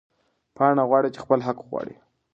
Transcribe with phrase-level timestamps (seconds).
[0.55, 1.95] پاڼه غواړې چې خپل حق وغواړي.